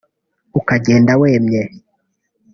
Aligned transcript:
ukagenda 0.59 1.13
wemye 1.21 1.61